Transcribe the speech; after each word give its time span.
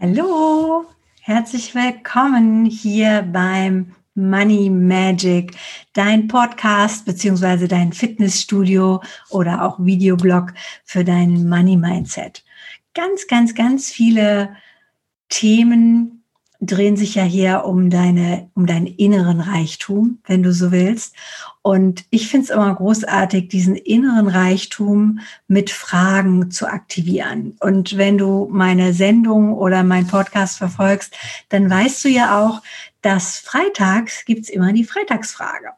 Hallo, 0.00 0.86
herzlich 1.20 1.74
willkommen 1.74 2.64
hier 2.64 3.22
beim 3.22 3.94
Money 4.14 4.68
Magic, 4.68 5.54
dein 5.92 6.26
Podcast 6.28 7.04
beziehungsweise 7.04 7.68
dein 7.68 7.92
Fitnessstudio 7.92 9.00
oder 9.30 9.62
auch 9.62 9.78
Videoblog 9.78 10.54
für 10.84 11.04
dein 11.04 11.48
Money 11.48 11.76
Mindset. 11.76 12.42
Ganz, 12.94 13.26
ganz, 13.26 13.54
ganz 13.54 13.90
viele 13.90 14.56
Themen, 15.28 16.21
drehen 16.64 16.96
sich 16.96 17.16
ja 17.16 17.24
hier 17.24 17.64
um 17.64 17.90
deine, 17.90 18.48
um 18.54 18.66
deinen 18.66 18.86
inneren 18.86 19.40
Reichtum, 19.40 20.18
wenn 20.26 20.44
du 20.44 20.52
so 20.52 20.70
willst. 20.70 21.14
Und 21.60 22.04
ich 22.10 22.28
finde 22.28 22.44
es 22.44 22.50
immer 22.50 22.72
großartig, 22.72 23.48
diesen 23.48 23.74
inneren 23.74 24.28
Reichtum 24.28 25.18
mit 25.48 25.70
Fragen 25.70 26.52
zu 26.52 26.68
aktivieren. 26.68 27.56
Und 27.60 27.96
wenn 27.98 28.16
du 28.16 28.48
meine 28.50 28.94
Sendung 28.94 29.54
oder 29.54 29.82
meinen 29.82 30.06
Podcast 30.06 30.58
verfolgst, 30.58 31.14
dann 31.48 31.68
weißt 31.68 32.04
du 32.04 32.08
ja 32.08 32.40
auch, 32.40 32.62
dass 33.00 33.38
freitags 33.38 34.24
gibt's 34.24 34.48
immer 34.48 34.72
die 34.72 34.84
Freitagsfrage. 34.84 35.70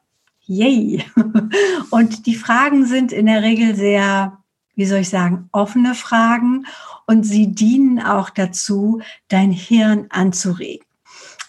Yay! 0.46 1.02
Und 1.90 2.26
die 2.26 2.34
Fragen 2.34 2.84
sind 2.84 3.10
in 3.12 3.24
der 3.24 3.42
Regel 3.42 3.74
sehr, 3.74 4.43
wie 4.76 4.86
soll 4.86 5.00
ich 5.00 5.08
sagen, 5.08 5.48
offene 5.52 5.94
Fragen 5.94 6.66
und 7.06 7.24
sie 7.24 7.52
dienen 7.52 8.00
auch 8.00 8.30
dazu, 8.30 9.00
dein 9.28 9.50
Hirn 9.50 10.06
anzuregen. 10.10 10.86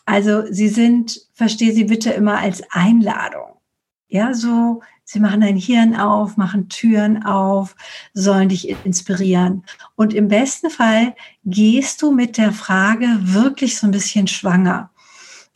Also 0.06 0.44
sie 0.52 0.70
sind, 0.70 1.20
verstehe 1.34 1.74
sie 1.74 1.86
bitte 1.86 2.12
immer 2.12 2.38
als 2.38 2.64
Einladung. 2.72 3.56
Ja, 4.08 4.34
so, 4.34 4.82
sie 5.04 5.20
machen 5.20 5.42
dein 5.42 5.58
Hirn 5.58 5.96
auf, 5.96 6.38
machen 6.38 6.70
Türen 6.70 7.24
auf, 7.24 7.76
sollen 8.14 8.50
dich 8.50 8.70
inspirieren. 8.86 9.64
Und 9.96 10.14
im 10.14 10.28
besten 10.28 10.70
Fall 10.70 11.16
gehst 11.44 12.02
du 12.02 12.12
mit 12.12 12.38
der 12.38 12.52
Frage 12.52 13.08
wirklich 13.22 13.78
so 13.78 13.88
ein 13.88 13.92
bisschen 13.92 14.28
schwanger. 14.28 14.92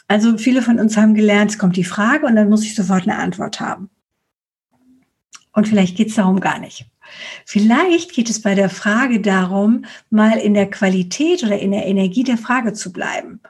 Also 0.08 0.40
viele 0.40 0.64
von 0.64 0.80
uns 0.80 0.98
haben 0.98 1.14
gelernt, 1.14 1.52
es 1.52 1.60
kommt 1.60 1.76
die 1.76 1.84
Frage 1.84 2.26
und 2.26 2.36
dann 2.36 2.50
muss 2.50 2.64
ich 2.64 2.74
sofort 2.74 3.04
eine 3.04 3.18
Antwort 3.18 3.60
haben. 3.60 3.92
Und 5.54 5.68
vielleicht 5.68 5.96
geht 5.96 6.10
es 6.10 6.16
darum 6.16 6.40
gar 6.40 6.58
nicht. 6.58 6.88
Vielleicht 7.46 8.14
geht 8.14 8.30
es 8.30 8.42
bei 8.42 8.56
der 8.56 8.70
Frage 8.70 9.22
darum, 9.22 9.86
mal 10.10 10.38
in 10.38 10.54
der 10.54 10.70
Qualität 10.70 11.44
oder 11.44 11.60
in 11.60 11.72
der 11.72 11.86
Energie 11.86 12.24
der 12.24 12.38
Frage 12.38 12.74
zu 12.74 12.92
bleiben 12.92 13.42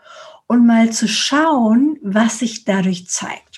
und 0.47 0.65
mal 0.65 0.91
zu 0.91 1.07
schauen, 1.07 1.97
was 2.01 2.39
sich 2.39 2.65
dadurch 2.65 3.07
zeigt. 3.07 3.48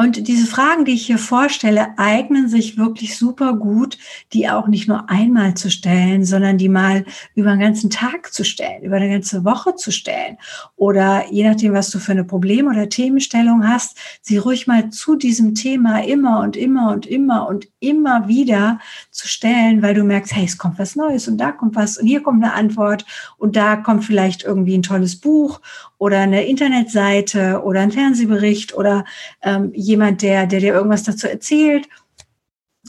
Und 0.00 0.28
diese 0.28 0.46
Fragen, 0.46 0.86
die 0.86 0.94
ich 0.94 1.04
hier 1.04 1.18
vorstelle, 1.18 1.88
eignen 1.98 2.48
sich 2.48 2.78
wirklich 2.78 3.18
super 3.18 3.52
gut, 3.52 3.98
die 4.32 4.48
auch 4.48 4.66
nicht 4.66 4.88
nur 4.88 5.10
einmal 5.10 5.52
zu 5.52 5.70
stellen, 5.70 6.24
sondern 6.24 6.56
die 6.56 6.70
mal 6.70 7.04
über 7.34 7.50
einen 7.50 7.60
ganzen 7.60 7.90
Tag 7.90 8.32
zu 8.32 8.42
stellen, 8.42 8.82
über 8.82 8.96
eine 8.96 9.10
ganze 9.10 9.44
Woche 9.44 9.74
zu 9.74 9.92
stellen. 9.92 10.38
Oder 10.76 11.30
je 11.30 11.46
nachdem, 11.46 11.74
was 11.74 11.90
du 11.90 11.98
für 11.98 12.12
eine 12.12 12.24
Problem- 12.24 12.68
oder 12.68 12.88
Themenstellung 12.88 13.68
hast, 13.68 13.98
sie 14.22 14.38
ruhig 14.38 14.66
mal 14.66 14.88
zu 14.88 15.16
diesem 15.16 15.54
Thema 15.54 16.02
immer 16.02 16.40
und 16.40 16.56
immer 16.56 16.92
und 16.92 17.04
immer 17.04 17.46
und 17.46 17.68
immer 17.78 18.26
wieder 18.26 18.78
zu 19.10 19.28
stellen, 19.28 19.82
weil 19.82 19.92
du 19.92 20.02
merkst, 20.02 20.34
hey, 20.34 20.46
es 20.46 20.56
kommt 20.56 20.78
was 20.78 20.96
Neues 20.96 21.28
und 21.28 21.36
da 21.36 21.52
kommt 21.52 21.76
was 21.76 21.98
und 21.98 22.06
hier 22.06 22.22
kommt 22.22 22.42
eine 22.42 22.54
Antwort 22.54 23.04
und 23.36 23.54
da 23.54 23.76
kommt 23.76 24.06
vielleicht 24.06 24.44
irgendwie 24.44 24.78
ein 24.78 24.82
tolles 24.82 25.16
Buch 25.16 25.60
oder 26.00 26.20
eine 26.20 26.46
Internetseite 26.46 27.60
oder 27.62 27.80
ein 27.80 27.92
Fernsehbericht 27.92 28.74
oder 28.74 29.04
ähm, 29.42 29.70
jemand, 29.90 30.22
der, 30.22 30.46
der 30.46 30.60
dir 30.60 30.74
irgendwas 30.74 31.02
dazu 31.02 31.28
erzählt. 31.28 31.88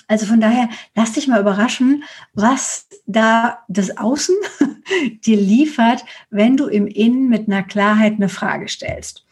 Also 0.07 0.25
von 0.25 0.39
daher, 0.39 0.69
lass 0.95 1.13
dich 1.13 1.27
mal 1.27 1.41
überraschen, 1.41 2.03
was 2.33 2.88
da 3.05 3.59
das 3.67 3.97
Außen 3.97 4.35
dir 5.25 5.38
liefert, 5.38 6.03
wenn 6.29 6.57
du 6.57 6.67
im 6.67 6.88
Innen 6.88 7.27
mit 7.29 7.47
einer 7.47 7.63
Klarheit 7.63 8.13
eine 8.13 8.29
Frage 8.29 8.67
stellst. 8.67 9.25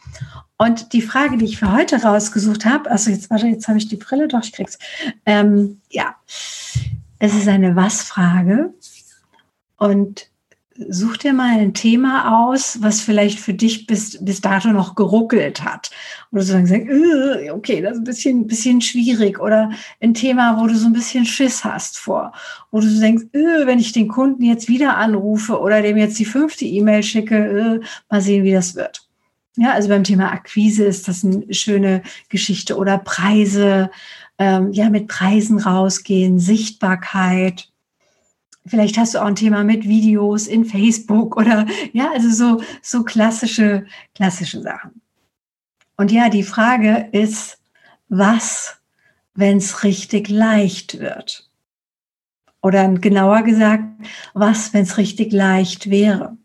Und 0.58 0.92
die 0.92 1.02
Frage, 1.02 1.38
die 1.38 1.46
ich 1.46 1.58
für 1.58 1.72
heute 1.72 2.02
rausgesucht 2.02 2.66
habe, 2.66 2.92
also 2.92 3.10
jetzt 3.10 3.30
warte, 3.30 3.48
jetzt 3.48 3.68
habe 3.70 3.78
ich 3.78 3.88
die 3.88 3.96
Brille, 3.96 4.28
doch 4.28 4.44
ich 4.44 4.52
krieg's. 4.52 4.78
Ähm, 5.26 5.80
ja, 5.90 6.16
es 7.20 7.34
ist 7.34 7.48
eine 7.48 7.76
Was-Frage 7.76 8.74
und 9.78 10.29
such 10.88 11.18
dir 11.18 11.34
mal 11.34 11.60
ein 11.60 11.74
Thema 11.74 12.48
aus, 12.48 12.82
was 12.82 13.02
vielleicht 13.02 13.40
für 13.40 13.54
dich 13.54 13.86
bis, 13.88 14.24
bis 14.24 14.42
dato 14.42 14.70
noch 14.70 14.96
geruckelt 14.96 15.64
hat. 15.64 15.92
Oder 16.32 16.44
so 16.44 16.56
äh, 16.56 17.52
okay, 17.52 17.82
das 17.82 17.94
ist 17.94 18.00
ein 18.00 18.04
bisschen, 18.04 18.48
bisschen 18.48 18.82
schwierig. 18.82 19.40
Oder 19.40 19.72
ein 20.02 20.14
Thema, 20.14 20.60
wo 20.60 20.68
du 20.68 20.76
so 20.76 20.88
ein 20.88 20.94
bisschen 20.94 21.26
Schiss 21.26 21.64
hast 21.64 21.98
vor. 21.98 22.32
Wo 22.72 22.80
du 22.80 22.88
so 22.88 23.02
denkst, 23.02 23.26
wenn 23.34 23.80
ich 23.80 23.92
den 23.92 24.08
Kunden 24.08 24.44
jetzt 24.44 24.70
wieder 24.70 24.98
anrufe 24.98 25.60
oder 25.60 25.82
dem 25.82 25.98
jetzt 25.98 26.20
die 26.20 26.26
fünfte 26.26 26.66
E-Mail 26.66 27.04
schicke, 27.04 27.82
mal 28.10 28.22
sehen, 28.22 28.44
wie 28.44 28.54
das 28.54 28.76
wird. 28.76 29.06
Ja, 29.58 29.74
also 29.74 29.90
beim 29.90 30.04
Thema 30.04 30.32
Akquise 30.32 30.86
ist 30.86 31.08
das 31.08 31.26
eine 31.26 31.54
schöne 31.54 32.04
Geschichte. 32.30 32.78
Oder 32.78 32.98
Preise, 32.98 33.92
ähm, 34.38 34.72
ja, 34.72 34.90
mit 34.90 35.08
Preisen 35.08 35.60
rausgehen, 35.60 36.40
Sichtbarkeit 36.40 37.70
Vielleicht 38.70 38.98
hast 38.98 39.16
du 39.16 39.20
auch 39.20 39.26
ein 39.26 39.36
Thema 39.36 39.64
mit 39.64 39.88
Videos 39.88 40.46
in 40.46 40.64
Facebook 40.64 41.36
oder 41.36 41.66
ja, 41.92 42.12
also 42.12 42.30
so, 42.30 42.64
so 42.82 43.04
klassische, 43.04 43.86
klassische 44.14 44.62
Sachen. 44.62 45.02
Und 45.98 46.12
ja, 46.12 46.30
die 46.30 46.44
Frage 46.44 47.10
ist, 47.12 47.60
was, 48.10 48.78
wenn 49.34 49.58
es 49.58 49.84
richtig 49.84 50.30
leicht 50.30 51.00
wird? 51.00 51.50
Oder 52.62 52.88
genauer 52.90 53.42
gesagt, 53.44 53.84
was, 54.34 54.74
wenn 54.74 54.84
es 54.84 54.98
richtig 54.98 55.32
leicht 55.32 55.90
wäre? 55.90 56.38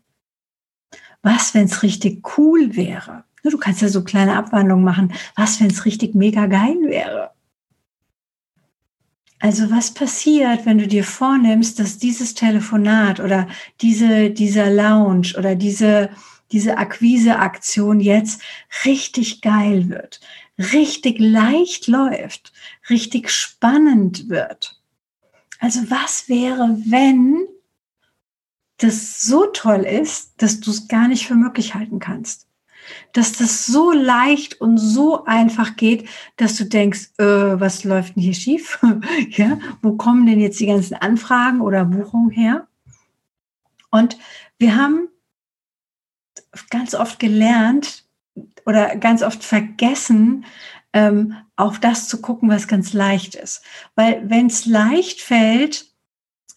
Was, 1.21 1.53
wenn 1.53 1.65
es 1.65 1.83
richtig 1.83 2.37
cool 2.37 2.75
wäre? 2.75 3.23
Du 3.43 3.57
kannst 3.59 3.81
ja 3.81 3.89
so 3.89 4.03
kleine 4.03 4.35
Abwandlungen 4.35 4.83
machen. 4.83 5.13
Was, 5.35 5.59
wenn 5.59 5.67
es 5.67 5.85
richtig 5.85 6.15
mega 6.15 6.47
geil 6.47 6.77
wäre? 6.81 7.34
Also 9.45 9.69
was 9.69 9.93
passiert, 9.93 10.65
wenn 10.65 10.79
du 10.79 10.87
dir 10.87 11.03
vornimmst, 11.03 11.77
dass 11.77 11.99
dieses 11.99 12.33
Telefonat 12.33 13.19
oder 13.19 13.47
diese, 13.79 14.31
dieser 14.31 14.71
Lounge 14.71 15.35
oder 15.37 15.53
diese, 15.53 16.09
diese 16.51 16.79
Akquiseaktion 16.79 17.99
jetzt 17.99 18.41
richtig 18.85 19.41
geil 19.41 19.87
wird, 19.87 20.19
richtig 20.57 21.19
leicht 21.19 21.85
läuft, 21.85 22.53
richtig 22.89 23.29
spannend 23.29 24.29
wird? 24.29 24.81
Also 25.59 25.91
was 25.91 26.27
wäre, 26.27 26.79
wenn 26.87 27.45
das 28.77 29.21
so 29.21 29.45
toll 29.45 29.81
ist, 29.81 30.41
dass 30.41 30.59
du 30.59 30.71
es 30.71 30.87
gar 30.87 31.07
nicht 31.07 31.27
für 31.27 31.35
möglich 31.35 31.75
halten 31.75 31.99
kannst? 31.99 32.47
Dass 33.13 33.33
das 33.33 33.65
so 33.65 33.91
leicht 33.91 34.59
und 34.61 34.77
so 34.77 35.25
einfach 35.25 35.75
geht, 35.75 36.07
dass 36.37 36.55
du 36.55 36.65
denkst, 36.65 37.11
äh, 37.17 37.23
was 37.23 37.83
läuft 37.83 38.15
denn 38.15 38.23
hier 38.23 38.33
schief? 38.33 38.79
ja, 39.31 39.57
wo 39.81 39.93
kommen 39.93 40.25
denn 40.25 40.39
jetzt 40.39 40.59
die 40.59 40.67
ganzen 40.67 40.95
Anfragen 40.95 41.61
oder 41.61 41.85
Buchungen 41.85 42.31
her? 42.31 42.67
Und 43.91 44.17
wir 44.57 44.75
haben 44.75 45.07
ganz 46.69 46.95
oft 46.95 47.19
gelernt 47.19 48.05
oder 48.65 48.95
ganz 48.95 49.21
oft 49.21 49.43
vergessen, 49.43 50.45
ähm, 50.93 51.35
auf 51.55 51.79
das 51.79 52.07
zu 52.07 52.21
gucken, 52.21 52.49
was 52.49 52.67
ganz 52.67 52.93
leicht 52.93 53.35
ist. 53.35 53.61
Weil 53.95 54.29
wenn 54.29 54.47
es 54.47 54.65
leicht 54.65 55.21
fällt, 55.21 55.87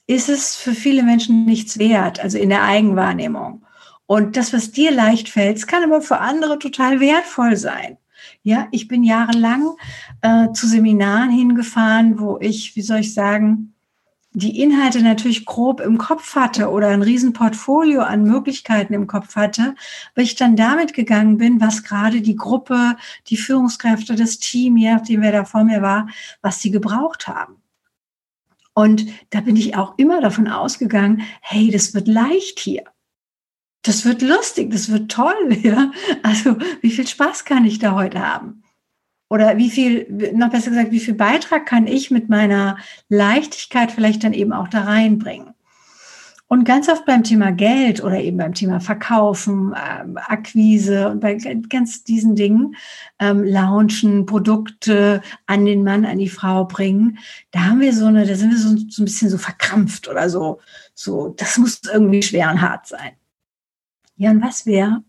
ist 0.07 0.29
es 0.29 0.57
für 0.57 0.73
viele 0.73 1.03
Menschen 1.03 1.45
nichts 1.45 1.79
wert, 1.79 2.21
also 2.21 2.39
in 2.39 2.49
der 2.49 2.63
Eigenwahrnehmung. 2.63 3.65
Und 4.09 4.39
das, 4.39 4.55
was 4.55 4.73
dir 4.73 4.91
leicht 4.91 5.29
fällt, 5.29 5.69
kann 5.69 5.85
aber 5.85 6.01
für 6.01 6.19
andere 6.19 6.59
total 6.59 6.99
wertvoll 6.99 7.57
sein. 7.57 7.99
Ja, 8.43 8.67
ich 8.71 8.89
bin 8.89 9.05
jahrelang 9.05 9.77
äh, 10.23 10.51
zu 10.53 10.67
Seminaren 10.67 11.29
hingefahren, 11.29 12.19
wo 12.19 12.39
ich, 12.41 12.75
wie 12.75 12.81
soll 12.81 13.01
ich 13.01 13.13
sagen, 13.13 13.75
die 14.33 14.63
Inhalte 14.63 15.03
natürlich 15.03 15.45
grob 15.45 15.81
im 15.81 15.99
Kopf 15.99 16.35
hatte 16.37 16.71
oder 16.71 16.89
ein 16.89 17.03
Riesenportfolio 17.03 18.01
an 18.01 18.23
Möglichkeiten 18.23 18.95
im 18.95 19.09
Kopf 19.09 19.37
hatte, 19.37 19.75
weil 20.15 20.25
ich 20.25 20.37
dann 20.37 20.57
damit 20.57 20.95
gegangen 20.95 21.37
bin, 21.37 21.61
was 21.61 21.85
gerade 21.85 22.23
die 22.23 22.37
Gruppe, 22.37 22.97
die 23.27 23.37
Führungskräfte, 23.37 24.15
das 24.15 24.39
Team, 24.39 24.79
je 24.79 24.95
nachdem 24.95 25.21
wer 25.21 25.33
da 25.33 25.45
vor 25.45 25.65
mir 25.65 25.83
war, 25.83 26.09
was 26.41 26.63
sie 26.63 26.71
gebraucht 26.71 27.29
haben. 27.29 27.57
Und 28.73 29.05
da 29.29 29.43
bin 29.43 29.57
ich 29.57 29.77
auch 29.77 29.99
immer 29.99 30.23
davon 30.23 30.49
ausgegangen, 30.49 31.21
hey, 31.43 31.71
das 31.71 31.93
wird 31.93 32.09
leicht 32.09 32.59
hier 32.59 32.85
das 33.89 34.05
wird 34.05 34.23
lustig, 34.23 34.71
das 34.71 34.91
wird 34.91 35.11
toll, 35.11 35.57
ja. 35.63 35.91
Also, 36.23 36.57
wie 36.83 36.91
viel 36.91 37.07
Spaß 37.07 37.45
kann 37.45 37.65
ich 37.65 37.79
da 37.79 37.95
heute 37.95 38.21
haben? 38.21 38.63
Oder 39.31 39.59
wie 39.59 39.71
viel, 39.71 40.33
noch 40.35 40.51
besser 40.51 40.71
gesagt, 40.71 40.91
wie 40.91 41.01
viel 41.01 41.15
Beitrag 41.15 41.67
kann 41.67 41.87
ich 41.87 42.11
mit 42.11 42.29
meiner 42.29 42.79
Leichtigkeit 43.09 43.93
vielleicht 43.93 44.25
dann 44.25 44.33
eben 44.33 44.53
auch 44.53 44.69
da 44.69 44.83
reinbringen? 44.83 45.55
Und 46.51 46.65
ganz 46.65 46.89
oft 46.89 47.05
beim 47.05 47.25
Thema 47.25 47.53
Geld 47.53 48.03
oder 48.03 48.19
eben 48.21 48.39
beim 48.39 48.55
Thema 48.55 48.81
Verkaufen, 48.81 49.75
ähm, 49.77 50.17
Akquise 50.17 51.11
und 51.11 51.21
bei 51.21 51.35
ganz 51.35 52.05
diesen 52.05 52.37
Dingen, 52.37 52.75
ähm, 53.19 53.45
launchen, 53.45 54.25
Produkte 54.25 55.21
an 55.45 55.67
den 55.67 55.85
Mann, 55.85 56.07
an 56.07 56.17
die 56.17 56.31
Frau 56.31 56.65
bringen, 56.65 57.19
da 57.51 57.67
haben 57.67 57.81
wir 57.81 57.93
so 57.93 58.07
eine, 58.07 58.25
da 58.25 58.35
sind 58.35 58.51
wir 58.51 58.59
so, 58.59 58.75
so 58.89 59.03
ein 59.03 59.05
bisschen 59.05 59.29
so 59.29 59.37
verkrampft 59.37 60.09
oder 60.09 60.31
so, 60.31 60.61
so, 60.95 61.35
das 61.37 61.59
muss 61.59 61.83
irgendwie 61.93 62.23
schwer 62.23 62.51
und 62.51 62.63
hart 62.63 62.87
sein. 62.87 63.13
Ja, 64.19 64.33
und 64.33 64.43
was 64.43 64.67
wäre, 64.67 65.05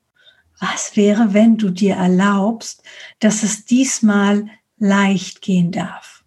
was 0.59 0.95
wäre, 0.95 1.33
wenn 1.33 1.57
du 1.57 1.71
dir 1.71 1.95
erlaubst, 1.95 2.83
dass 3.19 3.41
es 3.41 3.65
diesmal 3.65 4.45
leicht 4.77 5.41
gehen 5.41 5.71
darf? 5.71 6.23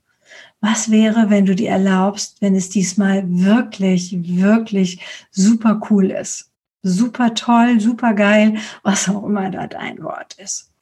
Was 0.61 0.91
wäre, 0.91 1.31
wenn 1.31 1.47
du 1.47 1.55
dir 1.55 1.71
erlaubst, 1.71 2.41
wenn 2.41 2.57
es 2.57 2.71
diesmal 2.71 3.23
wirklich, 3.29 4.13
wirklich 4.37 5.01
super 5.31 5.81
cool 5.91 6.11
ist? 6.11 6.51
Super 6.83 7.35
toll, 7.35 7.79
super 7.79 8.15
geil, 8.15 8.59
was 8.83 9.09
auch 9.09 9.25
immer 9.25 9.49
da 9.51 9.69
dein 9.69 10.03
Wort 10.03 10.35
ist. 10.39 10.73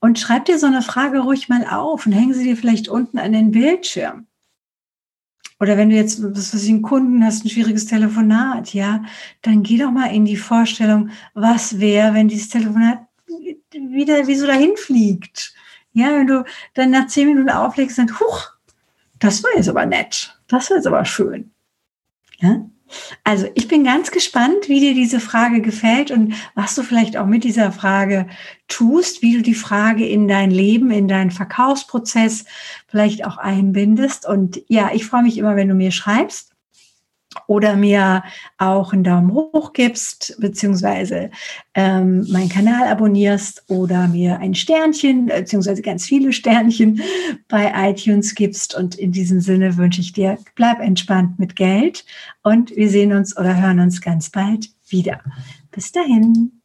Und 0.00 0.18
schreib 0.18 0.46
dir 0.46 0.58
so 0.58 0.66
eine 0.66 0.82
Frage 0.82 1.20
ruhig 1.20 1.50
mal 1.50 1.66
auf 1.66 2.06
und 2.06 2.12
hänge 2.12 2.32
sie 2.32 2.44
dir 2.44 2.56
vielleicht 2.56 2.88
unten 2.88 3.18
an 3.18 3.32
den 3.32 3.50
Bildschirm. 3.50 4.26
Oder 5.58 5.76
wenn 5.76 5.88
du 5.88 5.96
jetzt, 5.96 6.22
was 6.22 6.54
weiß 6.54 6.64
ich, 6.64 6.70
einen 6.70 6.82
Kunden 6.82 7.24
hast, 7.24 7.44
ein 7.44 7.48
schwieriges 7.48 7.86
Telefonat, 7.86 8.74
ja, 8.74 9.02
dann 9.42 9.62
geh 9.62 9.78
doch 9.78 9.90
mal 9.90 10.14
in 10.14 10.24
die 10.24 10.36
Vorstellung, 10.36 11.10
was 11.34 11.80
wäre, 11.80 12.12
wenn 12.14 12.28
dieses 12.28 12.50
Telefonat 12.50 13.06
wieder 13.70 14.26
wie 14.26 14.34
so 14.34 14.46
dahin 14.46 14.76
fliegt. 14.76 15.54
Ja, 15.92 16.08
wenn 16.12 16.26
du 16.26 16.44
dann 16.74 16.90
nach 16.90 17.06
zehn 17.06 17.28
Minuten 17.28 17.48
auflegst 17.48 17.98
und 17.98 18.20
huch, 18.20 18.50
das 19.18 19.42
war 19.42 19.50
jetzt 19.56 19.68
aber 19.68 19.86
nett. 19.86 20.38
Das 20.46 20.68
war 20.68 20.76
jetzt 20.76 20.86
aber 20.86 21.04
schön. 21.04 21.50
Ja? 22.38 22.68
Also 23.26 23.48
ich 23.54 23.66
bin 23.66 23.82
ganz 23.82 24.12
gespannt, 24.12 24.68
wie 24.68 24.78
dir 24.78 24.94
diese 24.94 25.18
Frage 25.18 25.60
gefällt 25.60 26.12
und 26.12 26.34
was 26.54 26.76
du 26.76 26.84
vielleicht 26.84 27.16
auch 27.16 27.26
mit 27.26 27.42
dieser 27.42 27.72
Frage 27.72 28.28
tust, 28.68 29.20
wie 29.20 29.36
du 29.36 29.42
die 29.42 29.56
Frage 29.56 30.06
in 30.06 30.28
dein 30.28 30.52
Leben, 30.52 30.92
in 30.92 31.08
deinen 31.08 31.32
Verkaufsprozess 31.32 32.44
vielleicht 32.86 33.24
auch 33.24 33.36
einbindest. 33.36 34.28
Und 34.28 34.62
ja, 34.68 34.90
ich 34.94 35.06
freue 35.06 35.24
mich 35.24 35.38
immer, 35.38 35.56
wenn 35.56 35.66
du 35.66 35.74
mir 35.74 35.90
schreibst 35.90 36.55
oder 37.46 37.76
mir 37.76 38.24
auch 38.58 38.92
einen 38.92 39.04
Daumen 39.04 39.32
hoch 39.32 39.72
gibst, 39.72 40.36
beziehungsweise 40.40 41.30
ähm, 41.74 42.26
meinen 42.30 42.48
Kanal 42.48 42.88
abonnierst 42.88 43.64
oder 43.68 44.08
mir 44.08 44.38
ein 44.38 44.54
Sternchen, 44.54 45.26
beziehungsweise 45.26 45.82
ganz 45.82 46.06
viele 46.06 46.32
Sternchen 46.32 47.00
bei 47.48 47.72
iTunes 47.90 48.34
gibst. 48.34 48.74
Und 48.74 48.94
in 48.94 49.12
diesem 49.12 49.40
Sinne 49.40 49.76
wünsche 49.76 50.00
ich 50.00 50.12
dir, 50.12 50.38
bleib 50.54 50.80
entspannt 50.80 51.38
mit 51.38 51.56
Geld 51.56 52.04
und 52.42 52.74
wir 52.74 52.88
sehen 52.88 53.12
uns 53.12 53.36
oder 53.36 53.60
hören 53.60 53.80
uns 53.80 54.00
ganz 54.00 54.30
bald 54.30 54.70
wieder. 54.88 55.20
Bis 55.70 55.92
dahin. 55.92 56.62